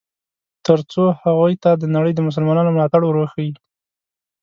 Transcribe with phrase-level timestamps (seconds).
[0.65, 3.51] ترڅو هغوی ته د نړۍ د مسلمانانو ملاتړ ور وښیي.